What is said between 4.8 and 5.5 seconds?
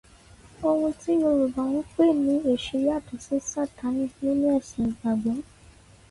ìgbàgbọ́.